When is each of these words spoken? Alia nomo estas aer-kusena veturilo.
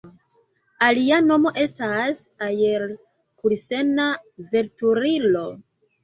Alia 0.85 1.17
nomo 1.25 1.49
estas 1.63 2.23
aer-kusena 2.45 4.07
veturilo. 4.55 5.45